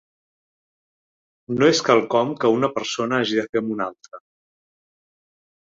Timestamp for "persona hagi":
2.79-3.39